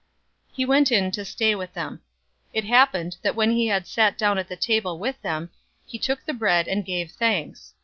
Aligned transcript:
He 0.51 0.65
went 0.65 0.91
in 0.91 1.11
to 1.11 1.23
stay 1.23 1.53
with 1.53 1.73
them. 1.75 1.97
024:030 2.55 2.55
It 2.55 2.63
happened, 2.63 3.17
that 3.21 3.35
when 3.35 3.51
he 3.51 3.67
had 3.67 3.85
sat 3.85 4.17
down 4.17 4.39
at 4.39 4.47
the 4.47 4.55
table 4.55 4.97
with 4.97 5.21
them, 5.21 5.51
he 5.85 5.99
took 5.99 6.25
the 6.25 6.33
bread 6.33 6.67
and 6.67 6.83
gave 6.83 7.11
thanks. 7.11 7.75